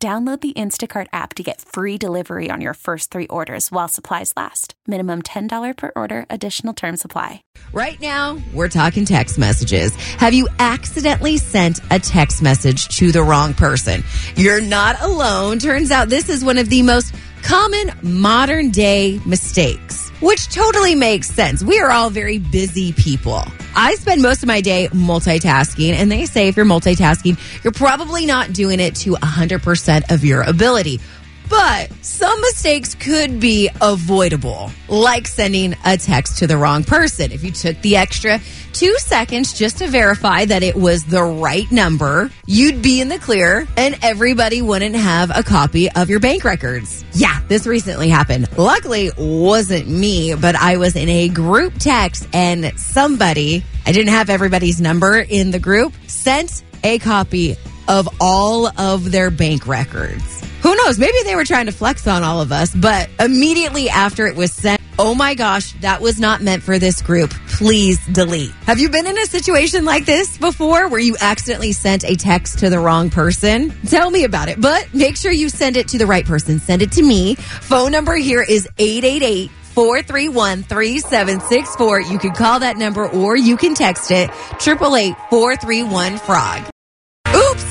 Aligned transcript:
Download 0.00 0.40
the 0.40 0.52
Instacart 0.52 1.08
app 1.12 1.34
to 1.34 1.42
get 1.42 1.60
free 1.60 1.98
delivery 1.98 2.52
on 2.52 2.60
your 2.60 2.74
first 2.74 3.10
three 3.10 3.26
orders 3.26 3.72
while 3.72 3.88
supplies 3.88 4.32
last. 4.36 4.74
Minimum 4.86 5.22
$10 5.22 5.76
per 5.76 5.90
order, 5.96 6.24
additional 6.30 6.72
term 6.72 6.96
supply. 6.96 7.42
Right 7.72 8.00
now, 8.00 8.40
we're 8.54 8.68
talking 8.68 9.04
text 9.04 9.38
messages. 9.40 9.92
Have 10.14 10.34
you 10.34 10.48
accidentally 10.60 11.36
sent 11.36 11.80
a 11.90 11.98
text 11.98 12.40
message 12.40 12.86
to 12.98 13.10
the 13.10 13.24
wrong 13.24 13.54
person? 13.54 14.04
You're 14.36 14.60
not 14.60 15.02
alone. 15.02 15.58
Turns 15.58 15.90
out 15.90 16.08
this 16.08 16.28
is 16.28 16.44
one 16.44 16.58
of 16.58 16.70
the 16.70 16.82
most 16.82 17.12
common 17.42 17.90
modern 18.00 18.70
day 18.70 19.18
mistakes, 19.26 19.97
which 20.20 20.48
totally 20.48 20.94
makes 20.94 21.28
sense. 21.28 21.62
We 21.62 21.80
are 21.80 21.90
all 21.90 22.10
very 22.10 22.38
busy 22.38 22.92
people. 22.92 23.42
I 23.74 23.94
spend 23.94 24.22
most 24.22 24.42
of 24.42 24.48
my 24.48 24.60
day 24.60 24.88
multitasking, 24.88 25.92
and 25.92 26.10
they 26.10 26.26
say 26.26 26.48
if 26.48 26.56
you're 26.56 26.66
multitasking, 26.66 27.38
you're 27.62 27.72
probably 27.72 28.26
not 28.26 28.52
doing 28.52 28.80
it 28.80 28.96
to 28.96 29.12
100% 29.12 30.12
of 30.12 30.24
your 30.24 30.42
ability. 30.42 31.00
But 31.48 31.90
some 32.04 32.40
mistakes 32.42 32.94
could 32.94 33.40
be 33.40 33.70
avoidable, 33.80 34.70
like 34.88 35.26
sending 35.26 35.74
a 35.84 35.96
text 35.96 36.38
to 36.38 36.46
the 36.46 36.58
wrong 36.58 36.84
person. 36.84 37.32
If 37.32 37.42
you 37.42 37.50
took 37.50 37.80
the 37.80 37.96
extra 37.96 38.40
two 38.72 38.94
seconds 38.98 39.52
just 39.52 39.78
to 39.78 39.88
verify 39.88 40.44
that 40.44 40.62
it 40.62 40.76
was 40.76 41.04
the 41.04 41.22
right 41.22 41.70
number, 41.72 42.30
you'd 42.46 42.82
be 42.82 43.00
in 43.00 43.08
the 43.08 43.18
clear 43.18 43.66
and 43.76 43.98
everybody 44.02 44.62
wouldn't 44.62 44.94
have 44.94 45.30
a 45.34 45.42
copy 45.42 45.90
of 45.90 46.10
your 46.10 46.20
bank 46.20 46.44
records. 46.44 47.04
Yeah, 47.12 47.40
this 47.48 47.66
recently 47.66 48.08
happened. 48.08 48.48
Luckily, 48.58 49.10
wasn't 49.16 49.88
me, 49.88 50.34
but 50.34 50.54
I 50.54 50.76
was 50.76 50.96
in 50.96 51.08
a 51.08 51.28
group 51.28 51.74
text 51.78 52.28
and 52.32 52.78
somebody, 52.78 53.64
I 53.86 53.92
didn't 53.92 54.12
have 54.12 54.30
everybody's 54.30 54.80
number 54.80 55.18
in 55.18 55.50
the 55.50 55.58
group, 55.58 55.92
sent 56.06 56.62
a 56.84 56.98
copy 56.98 57.56
of 57.88 58.08
all 58.20 58.68
of 58.78 59.10
their 59.10 59.30
bank 59.30 59.66
records. 59.66 60.47
Who 60.62 60.74
knows? 60.74 60.98
Maybe 60.98 61.18
they 61.24 61.36
were 61.36 61.44
trying 61.44 61.66
to 61.66 61.72
flex 61.72 62.06
on 62.06 62.22
all 62.22 62.40
of 62.40 62.50
us, 62.50 62.74
but 62.74 63.08
immediately 63.20 63.88
after 63.88 64.26
it 64.26 64.34
was 64.34 64.52
sent, 64.52 64.80
oh 64.98 65.14
my 65.14 65.34
gosh, 65.34 65.72
that 65.80 66.00
was 66.00 66.18
not 66.18 66.42
meant 66.42 66.62
for 66.62 66.78
this 66.78 67.00
group. 67.00 67.30
Please 67.46 68.04
delete. 68.06 68.50
Have 68.66 68.78
you 68.80 68.88
been 68.88 69.06
in 69.06 69.16
a 69.18 69.26
situation 69.26 69.84
like 69.84 70.04
this 70.04 70.36
before 70.36 70.88
where 70.88 71.00
you 71.00 71.16
accidentally 71.20 71.72
sent 71.72 72.04
a 72.04 72.16
text 72.16 72.58
to 72.60 72.70
the 72.70 72.78
wrong 72.78 73.08
person? 73.08 73.72
Tell 73.86 74.10
me 74.10 74.24
about 74.24 74.48
it, 74.48 74.60
but 74.60 74.92
make 74.92 75.16
sure 75.16 75.30
you 75.30 75.48
send 75.48 75.76
it 75.76 75.88
to 75.88 75.98
the 75.98 76.06
right 76.06 76.24
person. 76.24 76.58
Send 76.58 76.82
it 76.82 76.92
to 76.92 77.02
me. 77.02 77.36
Phone 77.36 77.92
number 77.92 78.16
here 78.16 78.42
is 78.42 78.68
888 78.78 79.50
431 79.74 80.64
3764. 80.64 82.00
You 82.00 82.18
can 82.18 82.32
call 82.32 82.60
that 82.60 82.76
number 82.76 83.08
or 83.08 83.36
you 83.36 83.56
can 83.56 83.74
text 83.74 84.10
it 84.10 84.28
888 84.30 85.14
431 85.30 86.18
frog. 86.18 86.68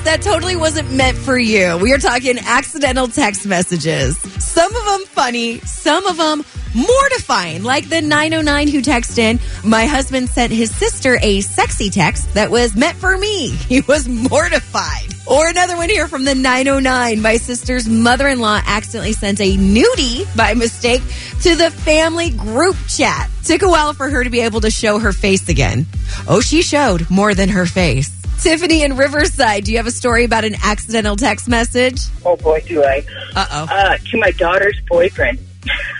That 0.07 0.21
totally 0.21 0.55
wasn't 0.55 0.89
meant 0.93 1.17
for 1.17 1.37
you. 1.37 1.77
We 1.79 1.91
are 1.91 1.97
talking 1.97 2.39
accidental 2.39 3.09
text 3.09 3.45
messages. 3.45 4.17
Some 4.41 4.73
of 4.73 4.85
them 4.85 5.05
funny, 5.07 5.59
some 5.59 6.07
of 6.07 6.15
them 6.15 6.45
mortifying, 6.73 7.63
like 7.63 7.89
the 7.89 8.01
909 8.01 8.69
who 8.69 8.81
texted 8.81 9.17
in. 9.17 9.39
My 9.65 9.85
husband 9.85 10.29
sent 10.29 10.53
his 10.53 10.73
sister 10.73 11.19
a 11.21 11.41
sexy 11.41 11.89
text 11.89 12.35
that 12.35 12.49
was 12.49 12.73
meant 12.73 12.95
for 12.95 13.17
me. 13.17 13.49
He 13.67 13.81
was 13.81 14.07
mortified. 14.07 15.13
Or 15.25 15.49
another 15.49 15.75
one 15.75 15.89
here 15.89 16.07
from 16.07 16.23
the 16.23 16.35
909. 16.35 17.21
My 17.21 17.35
sister's 17.35 17.89
mother 17.89 18.29
in 18.29 18.39
law 18.39 18.61
accidentally 18.65 19.11
sent 19.11 19.41
a 19.41 19.57
nudie 19.57 20.37
by 20.37 20.53
mistake 20.53 21.01
to 21.41 21.57
the 21.57 21.69
family 21.69 22.29
group 22.29 22.77
chat. 22.87 23.29
Took 23.43 23.61
a 23.61 23.67
while 23.67 23.91
for 23.91 24.09
her 24.09 24.23
to 24.23 24.29
be 24.29 24.39
able 24.39 24.61
to 24.61 24.71
show 24.71 24.99
her 24.99 25.11
face 25.11 25.49
again. 25.49 25.85
Oh, 26.29 26.39
she 26.39 26.61
showed 26.61 27.09
more 27.09 27.35
than 27.35 27.49
her 27.49 27.65
face. 27.65 28.17
Tiffany 28.39 28.83
in 28.83 28.95
Riverside, 28.95 29.63
do 29.63 29.71
you 29.71 29.77
have 29.77 29.87
a 29.87 29.91
story 29.91 30.23
about 30.23 30.45
an 30.45 30.55
accidental 30.63 31.15
text 31.15 31.47
message? 31.47 32.01
Oh 32.25 32.35
boy, 32.37 32.61
do 32.67 32.83
I. 32.83 33.03
Uh-oh. 33.35 33.67
Uh, 33.69 33.97
to 33.97 34.17
my 34.17 34.31
daughter's 34.31 34.79
boyfriend. 34.87 35.39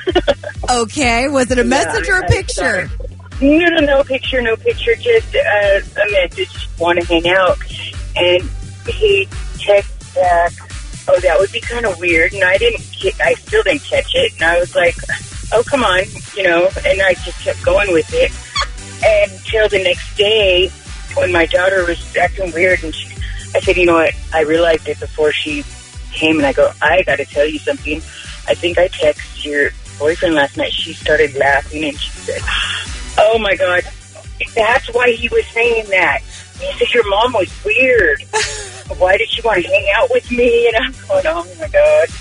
Okay, 0.70 1.30
was 1.30 1.50
it 1.50 1.60
a 1.60 1.64
message 1.64 2.10
or 2.10 2.20
a 2.20 2.28
picture? 2.28 2.90
No, 3.40 3.68
no, 3.70 3.80
no 3.80 4.04
picture, 4.04 4.42
no 4.42 4.58
picture, 4.58 4.96
just 4.96 5.34
uh, 5.34 5.80
a 5.80 6.12
message. 6.12 6.68
Want 6.78 7.00
to 7.00 7.06
hang 7.06 7.28
out, 7.30 7.58
and 8.18 8.44
he 8.86 9.28
texted 9.56 10.16
back. 10.16 10.52
Oh, 11.08 11.18
that 11.22 11.40
would 11.40 11.52
be 11.54 11.62
kind 11.62 11.86
of 11.86 11.98
weird, 12.00 12.34
and 12.34 12.44
I 12.44 12.58
didn't. 12.58 12.82
I 13.24 13.36
still 13.36 13.64
didn't 13.64 13.84
catch 13.84 14.14
it, 14.14 14.34
and 14.34 14.44
I 14.44 14.60
was 14.60 14.76
like, 14.76 14.96
"Oh, 15.54 15.64
come 15.66 15.86
on," 15.86 16.02
you 16.36 16.44
know, 16.44 16.68
and 16.86 17.02
I 17.02 17.14
just 17.14 17.40
kept 17.42 17.64
going 17.64 17.94
with 17.94 18.10
it 18.14 18.32
until 19.32 19.70
the 19.70 19.82
next 19.84 20.18
day 20.18 20.70
when 21.18 21.32
my 21.32 21.46
daughter 21.46 21.86
was 21.86 22.16
acting 22.16 22.52
weird, 22.54 22.84
and 22.84 22.94
she, 22.94 23.08
I 23.56 23.60
said, 23.60 23.78
"You 23.78 23.86
know 23.86 23.96
what? 23.96 24.14
I 24.34 24.42
realized 24.42 24.88
it 24.88 25.00
before 25.00 25.32
she 25.32 25.64
came, 26.14 26.38
and 26.38 26.46
I 26.46 26.54
go, 26.54 26.72
I 26.82 27.04
got 27.04 27.18
to 27.18 27.26
tell 27.26 27.46
you 27.46 27.60
something. 27.60 27.98
I 28.48 28.54
think 28.54 28.78
I 28.78 28.88
texted 28.88 29.46
your 29.46 29.72
boyfriend 30.00 30.36
last 30.36 30.58
night. 30.58 30.72
She 30.72 30.94
started 30.94 31.36
laughing, 31.36 31.84
and 31.86 32.00
she 32.00 32.10
said." 32.12 32.42
Oh 33.18 33.40
my 33.40 33.56
God. 33.56 33.84
That's 34.56 34.88
why 34.94 35.12
he 35.12 35.28
was 35.30 35.46
saying 35.48 35.86
that. 35.90 36.22
He 36.60 36.72
said 36.74 36.94
your 36.94 37.10
mom 37.10 37.34
was 37.34 37.52
weird. 37.66 38.22
Why 38.98 39.18
did 39.18 39.30
she 39.30 39.42
want 39.42 39.64
to 39.64 39.68
hang 39.68 39.88
out 39.96 40.10
with 40.12 40.30
me? 40.32 40.68
And 40.68 40.78
I'm 40.78 40.92
going, 41.08 41.24
oh 41.28 41.56
my 41.60 41.68
God. 41.68 42.08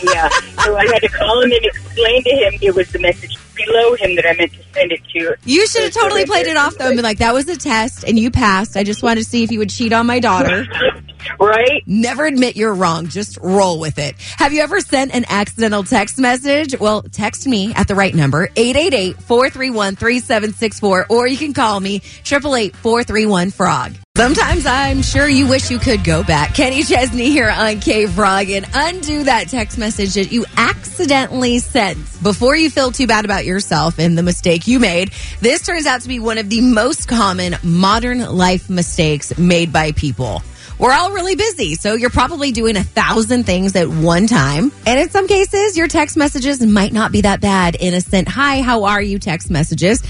Yeah. 0.00 0.28
So 0.62 0.76
I 0.76 0.86
had 0.86 1.00
to 1.00 1.08
call 1.08 1.42
him 1.42 1.50
and 1.50 1.64
explain 1.64 2.22
to 2.22 2.30
him 2.30 2.54
it 2.62 2.72
was 2.72 2.92
the 2.92 3.00
message 3.00 3.36
below 3.66 3.94
him 3.94 4.16
that 4.16 4.26
I 4.26 4.34
meant 4.34 4.52
to 4.52 4.62
send 4.72 4.92
it 4.92 5.00
to. 5.12 5.36
You 5.44 5.66
should 5.66 5.82
have 5.82 5.92
totally 5.92 6.24
played 6.24 6.46
it 6.46 6.56
off 6.56 6.76
though 6.76 6.86
and 6.86 6.96
been 6.96 7.04
like, 7.04 7.18
that 7.18 7.34
was 7.34 7.48
a 7.48 7.56
test 7.56 8.04
and 8.04 8.18
you 8.18 8.30
passed. 8.30 8.76
I 8.76 8.84
just 8.84 9.02
wanted 9.02 9.24
to 9.24 9.28
see 9.28 9.42
if 9.42 9.50
you 9.50 9.58
would 9.58 9.70
cheat 9.70 9.92
on 9.92 10.06
my 10.06 10.20
daughter. 10.20 10.66
Right? 11.38 11.82
Never 11.86 12.26
admit 12.26 12.56
you're 12.56 12.74
wrong. 12.74 13.08
Just 13.08 13.38
roll 13.40 13.80
with 13.80 13.98
it. 13.98 14.16
Have 14.36 14.52
you 14.52 14.60
ever 14.62 14.80
sent 14.80 15.14
an 15.14 15.24
accidental 15.28 15.84
text 15.84 16.18
message? 16.18 16.78
Well, 16.78 17.02
text 17.02 17.46
me 17.46 17.72
at 17.74 17.88
the 17.88 17.94
right 17.94 18.14
number, 18.14 18.48
888-431-3764, 18.48 21.06
or 21.08 21.26
you 21.26 21.36
can 21.36 21.54
call 21.54 21.80
me, 21.80 22.00
888-431-FROG. 22.00 23.94
Sometimes 24.16 24.66
I'm 24.66 25.02
sure 25.02 25.28
you 25.28 25.46
wish 25.46 25.70
you 25.70 25.78
could 25.78 26.02
go 26.02 26.24
back. 26.24 26.52
Kenny 26.52 26.82
Chesney 26.82 27.30
here 27.30 27.48
on 27.48 27.78
K 27.78 28.06
Frog 28.06 28.50
and 28.50 28.66
undo 28.74 29.22
that 29.22 29.48
text 29.48 29.78
message 29.78 30.14
that 30.14 30.32
you 30.32 30.44
accidentally 30.56 31.60
sent 31.60 31.98
before 32.20 32.56
you 32.56 32.68
feel 32.68 32.90
too 32.90 33.06
bad 33.06 33.24
about 33.24 33.44
yourself 33.44 34.00
and 34.00 34.18
the 34.18 34.24
mistake 34.24 34.66
you 34.66 34.80
made. 34.80 35.12
This 35.40 35.64
turns 35.64 35.86
out 35.86 36.00
to 36.00 36.08
be 36.08 36.18
one 36.18 36.38
of 36.38 36.50
the 36.50 36.62
most 36.62 37.06
common 37.06 37.54
modern 37.62 38.18
life 38.18 38.68
mistakes 38.68 39.38
made 39.38 39.72
by 39.72 39.92
people. 39.92 40.42
We're 40.78 40.92
all 40.92 41.10
really 41.10 41.36
busy, 41.36 41.74
so 41.74 41.94
you're 41.94 42.10
probably 42.10 42.52
doing 42.52 42.76
a 42.76 42.84
thousand 42.84 43.44
things 43.44 43.74
at 43.76 43.88
one 43.88 44.26
time. 44.26 44.70
And 44.86 45.00
in 45.00 45.10
some 45.10 45.26
cases, 45.26 45.76
your 45.76 45.88
text 45.88 46.16
messages 46.16 46.60
might 46.64 46.92
not 46.92 47.12
be 47.12 47.22
that 47.22 47.40
bad. 47.40 47.76
Innocent, 47.80 48.28
hi, 48.28 48.62
how 48.62 48.84
are 48.84 49.02
you 49.02 49.18
text 49.18 49.50
messages. 49.50 50.02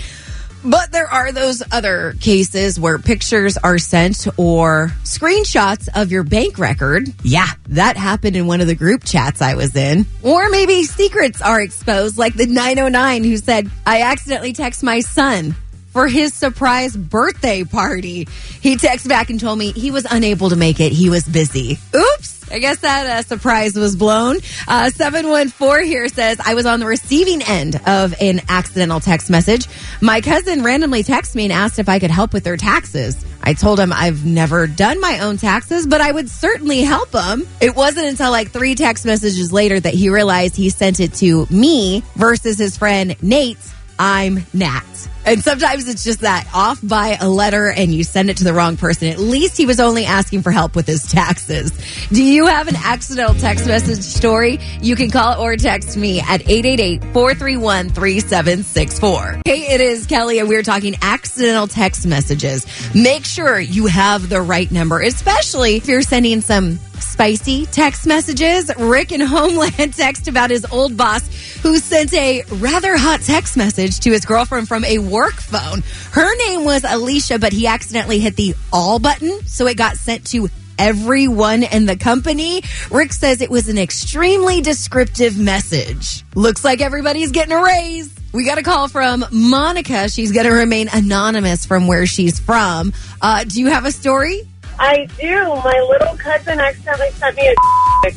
But 0.64 0.90
there 0.90 1.06
are 1.06 1.30
those 1.30 1.62
other 1.70 2.14
cases 2.20 2.80
where 2.80 2.98
pictures 2.98 3.56
are 3.56 3.78
sent 3.78 4.26
or 4.36 4.88
screenshots 5.04 5.88
of 5.94 6.10
your 6.10 6.24
bank 6.24 6.58
record. 6.58 7.08
Yeah, 7.22 7.46
that 7.68 7.96
happened 7.96 8.36
in 8.36 8.46
one 8.46 8.60
of 8.60 8.66
the 8.66 8.74
group 8.74 9.04
chats 9.04 9.40
I 9.40 9.54
was 9.54 9.76
in. 9.76 10.04
Or 10.22 10.50
maybe 10.50 10.82
secrets 10.82 11.40
are 11.40 11.60
exposed, 11.60 12.18
like 12.18 12.34
the 12.34 12.46
909 12.46 13.24
who 13.24 13.36
said, 13.36 13.70
I 13.86 14.02
accidentally 14.02 14.52
text 14.52 14.82
my 14.82 15.00
son 15.00 15.54
for 15.98 16.06
his 16.06 16.32
surprise 16.32 16.96
birthday 16.96 17.64
party. 17.64 18.28
He 18.60 18.76
texted 18.76 19.08
back 19.08 19.30
and 19.30 19.40
told 19.40 19.58
me 19.58 19.72
he 19.72 19.90
was 19.90 20.06
unable 20.08 20.50
to 20.50 20.54
make 20.54 20.78
it. 20.78 20.92
He 20.92 21.10
was 21.10 21.26
busy. 21.26 21.76
Oops. 21.92 22.52
I 22.52 22.60
guess 22.60 22.78
that 22.78 23.06
uh, 23.06 23.22
surprise 23.22 23.74
was 23.74 23.96
blown. 23.96 24.36
Uh, 24.68 24.90
714 24.90 25.84
here 25.88 26.08
says, 26.08 26.38
I 26.38 26.54
was 26.54 26.66
on 26.66 26.78
the 26.78 26.86
receiving 26.86 27.42
end 27.42 27.80
of 27.84 28.14
an 28.20 28.42
accidental 28.48 29.00
text 29.00 29.28
message. 29.28 29.66
My 30.00 30.20
cousin 30.20 30.62
randomly 30.62 31.02
texted 31.02 31.34
me 31.34 31.46
and 31.46 31.52
asked 31.52 31.80
if 31.80 31.88
I 31.88 31.98
could 31.98 32.12
help 32.12 32.32
with 32.32 32.44
their 32.44 32.56
taxes. 32.56 33.24
I 33.42 33.54
told 33.54 33.80
him 33.80 33.92
I've 33.92 34.24
never 34.24 34.68
done 34.68 35.00
my 35.00 35.18
own 35.18 35.36
taxes, 35.36 35.84
but 35.84 36.00
I 36.00 36.12
would 36.12 36.30
certainly 36.30 36.82
help 36.82 37.10
him. 37.12 37.44
It 37.60 37.74
wasn't 37.74 38.06
until 38.06 38.30
like 38.30 38.52
three 38.52 38.76
text 38.76 39.04
messages 39.04 39.52
later 39.52 39.80
that 39.80 39.94
he 39.94 40.10
realized 40.10 40.54
he 40.54 40.70
sent 40.70 41.00
it 41.00 41.14
to 41.14 41.46
me 41.50 42.04
versus 42.14 42.56
his 42.56 42.78
friend 42.78 43.20
Nate's 43.20 43.74
I'm 43.98 44.44
Nat. 44.52 44.84
And 45.26 45.42
sometimes 45.42 45.88
it's 45.88 46.04
just 46.04 46.20
that 46.20 46.48
off 46.54 46.78
by 46.82 47.18
a 47.20 47.28
letter 47.28 47.68
and 47.70 47.92
you 47.92 48.04
send 48.04 48.30
it 48.30 48.38
to 48.38 48.44
the 48.44 48.54
wrong 48.54 48.78
person. 48.78 49.08
At 49.08 49.18
least 49.18 49.58
he 49.58 49.66
was 49.66 49.78
only 49.78 50.06
asking 50.06 50.40
for 50.42 50.50
help 50.50 50.74
with 50.74 50.86
his 50.86 51.02
taxes. 51.02 51.70
Do 52.08 52.22
you 52.22 52.46
have 52.46 52.66
an 52.68 52.76
accidental 52.76 53.34
text 53.34 53.66
message 53.66 54.00
story? 54.00 54.58
You 54.80 54.96
can 54.96 55.10
call 55.10 55.38
or 55.42 55.54
text 55.56 55.98
me 55.98 56.20
at 56.20 56.40
888-431-3764. 56.42 59.42
Hey, 59.44 59.74
it 59.74 59.82
is 59.82 60.06
Kelli 60.06 60.40
and 60.40 60.48
we're 60.48 60.62
talking 60.62 60.94
accidental 61.02 61.66
text 61.66 62.06
messages. 62.06 62.64
Make 62.94 63.26
sure 63.26 63.58
you 63.58 63.84
have 63.86 64.30
the 64.30 64.40
right 64.40 64.70
number, 64.70 65.02
especially 65.02 65.74
if 65.76 65.88
you're 65.88 66.02
sending 66.02 66.40
some 66.40 66.78
spicy 67.00 67.66
text 67.66 68.06
messages. 68.06 68.70
Rick 68.76 69.12
in 69.12 69.20
Homeland 69.20 69.94
text 69.96 70.28
about 70.28 70.50
his 70.50 70.64
old 70.70 70.96
boss 70.96 71.26
who 71.62 71.78
sent 71.78 72.12
a 72.14 72.42
rather 72.50 72.96
hot 72.96 73.20
text 73.20 73.56
message 73.56 74.00
to 74.00 74.10
his 74.10 74.24
girlfriend 74.24 74.68
from 74.68 74.84
a 74.84 74.98
work 74.98 75.34
phone. 75.34 75.82
Her 76.12 76.36
name 76.46 76.64
was 76.64 76.84
Alicia, 76.84 77.38
but 77.38 77.52
he 77.52 77.66
accidentally 77.66 78.18
hit 78.18 78.36
the 78.36 78.54
all 78.72 78.98
button, 78.98 79.46
so 79.46 79.66
it 79.66 79.76
got 79.76 79.96
sent 79.96 80.26
to 80.28 80.48
everyone 80.78 81.64
in 81.64 81.86
the 81.86 81.96
company. 81.96 82.62
Rick 82.90 83.12
says 83.12 83.40
it 83.40 83.50
was 83.50 83.68
an 83.68 83.78
extremely 83.78 84.60
descriptive 84.60 85.38
message. 85.38 86.24
Looks 86.34 86.64
like 86.64 86.80
everybody's 86.80 87.32
getting 87.32 87.52
a 87.52 87.62
raise. 87.62 88.14
We 88.32 88.44
got 88.44 88.58
a 88.58 88.62
call 88.62 88.88
from 88.88 89.24
Monica. 89.30 90.08
She's 90.08 90.32
going 90.32 90.46
to 90.46 90.52
remain 90.52 90.88
anonymous 90.92 91.66
from 91.66 91.86
where 91.86 92.06
she's 92.06 92.38
from. 92.38 92.92
Uh, 93.20 93.44
do 93.44 93.58
you 93.60 93.68
have 93.68 93.86
a 93.86 93.92
story? 93.92 94.47
I 94.78 95.06
do. 95.18 95.44
My 95.64 95.86
little 95.88 96.16
cousin 96.16 96.60
accidentally 96.60 97.10
sent 97.12 97.36
me 97.36 97.48
a. 97.48 98.10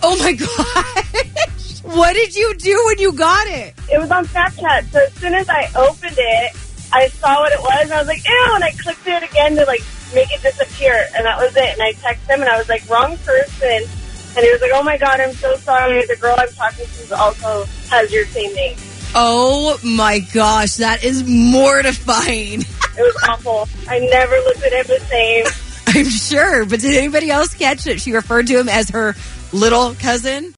Oh 0.00 0.16
my 0.20 0.32
gosh. 0.32 1.82
What 1.82 2.12
did 2.12 2.36
you 2.36 2.54
do 2.54 2.80
when 2.86 2.98
you 2.98 3.12
got 3.12 3.48
it? 3.48 3.74
It 3.92 3.98
was 3.98 4.10
on 4.12 4.24
Snapchat. 4.26 4.84
So 4.92 5.00
as 5.00 5.12
soon 5.14 5.34
as 5.34 5.48
I 5.48 5.68
opened 5.74 6.16
it, 6.16 6.52
I 6.92 7.08
saw 7.08 7.40
what 7.40 7.52
it 7.52 7.58
was, 7.58 7.80
and 7.82 7.92
I 7.92 7.98
was 7.98 8.06
like, 8.06 8.24
ew, 8.24 8.50
and 8.54 8.62
I 8.62 8.70
clicked 8.70 9.06
it 9.08 9.22
again 9.24 9.56
to 9.56 9.64
like 9.64 9.82
make 10.14 10.32
it 10.32 10.40
disappear, 10.40 11.06
and 11.16 11.26
that 11.26 11.38
was 11.38 11.56
it. 11.56 11.72
And 11.72 11.82
I 11.82 11.94
texted 11.94 12.32
him, 12.32 12.40
and 12.42 12.48
I 12.48 12.56
was 12.58 12.68
like, 12.68 12.88
wrong 12.88 13.16
person. 13.18 13.82
And 14.36 14.44
he 14.44 14.52
was 14.52 14.60
like, 14.60 14.70
oh 14.72 14.84
my 14.84 14.96
god, 14.98 15.20
I'm 15.20 15.32
so 15.32 15.56
sorry. 15.56 16.06
The 16.06 16.16
girl 16.16 16.36
I'm 16.38 16.48
talking 16.50 16.86
to 16.86 17.16
also 17.16 17.64
has 17.90 18.12
your 18.12 18.24
same 18.26 18.54
name. 18.54 18.76
Oh 19.14 19.78
my 19.82 20.20
gosh, 20.32 20.76
that 20.76 21.02
is 21.02 21.24
mortifying. 21.28 22.64
It 22.98 23.02
was 23.02 23.28
awful. 23.28 23.68
I 23.88 24.00
never 24.00 24.34
looked 24.40 24.62
at 24.64 24.72
him 24.72 24.86
the 24.88 24.98
same. 25.06 25.44
I'm 25.94 26.04
sure, 26.04 26.66
but 26.66 26.80
did 26.80 26.96
anybody 26.96 27.30
else 27.30 27.54
catch 27.54 27.86
it? 27.86 28.00
She 28.00 28.12
referred 28.12 28.46
to 28.48 28.58
him 28.58 28.68
as 28.68 28.90
her 28.90 29.14
little 29.52 29.94
cousin. 29.94 30.54